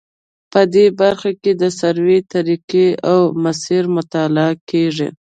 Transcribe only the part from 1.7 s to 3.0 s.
سروې طریقې